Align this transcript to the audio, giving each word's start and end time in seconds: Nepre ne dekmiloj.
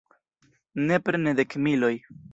Nepre 0.87 1.19
ne 1.27 1.35
dekmiloj. 1.41 1.95